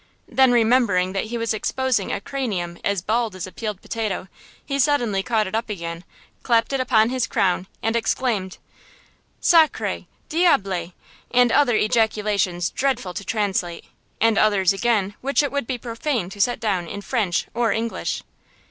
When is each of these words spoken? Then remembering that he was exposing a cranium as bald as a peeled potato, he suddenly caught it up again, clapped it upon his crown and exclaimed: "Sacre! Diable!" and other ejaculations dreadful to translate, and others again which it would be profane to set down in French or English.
Then 0.27 0.51
remembering 0.51 1.13
that 1.13 1.25
he 1.25 1.37
was 1.37 1.53
exposing 1.53 2.11
a 2.11 2.19
cranium 2.19 2.79
as 2.83 3.03
bald 3.03 3.35
as 3.35 3.45
a 3.45 3.51
peeled 3.51 3.83
potato, 3.83 4.29
he 4.65 4.79
suddenly 4.79 5.21
caught 5.21 5.45
it 5.45 5.53
up 5.53 5.69
again, 5.69 6.03
clapped 6.41 6.73
it 6.73 6.79
upon 6.79 7.11
his 7.11 7.27
crown 7.27 7.67
and 7.83 7.95
exclaimed: 7.95 8.57
"Sacre! 9.41 10.05
Diable!" 10.27 10.93
and 11.29 11.51
other 11.51 11.75
ejaculations 11.75 12.71
dreadful 12.71 13.13
to 13.13 13.23
translate, 13.23 13.85
and 14.19 14.39
others 14.39 14.73
again 14.73 15.13
which 15.21 15.43
it 15.43 15.51
would 15.51 15.67
be 15.67 15.77
profane 15.77 16.31
to 16.31 16.41
set 16.41 16.59
down 16.59 16.87
in 16.87 17.01
French 17.01 17.45
or 17.53 17.71
English. 17.71 18.23